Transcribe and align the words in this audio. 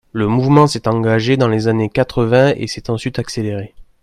Le 0.13 0.27
mouvement 0.27 0.65
s’est 0.65 0.87
engagé 0.87 1.37
dans 1.37 1.47
les 1.47 1.67
années 1.67 1.87
quatre-vingts 1.91 2.55
et 2.55 2.65
s’est 2.65 2.89
ensuite 2.89 3.19
accéléré. 3.19 3.75